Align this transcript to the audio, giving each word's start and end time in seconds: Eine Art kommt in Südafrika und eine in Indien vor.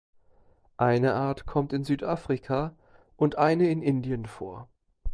Eine 0.77 1.13
Art 1.13 1.45
kommt 1.45 1.73
in 1.73 1.83
Südafrika 1.83 2.75
und 3.17 3.37
eine 3.37 3.69
in 3.69 3.83
Indien 3.83 4.25
vor. 4.25 4.67